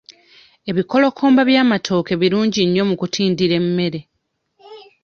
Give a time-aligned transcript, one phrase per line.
[0.69, 3.99] Ebikolokomba by'amatooke birungi nnyo mu kutindira emmere.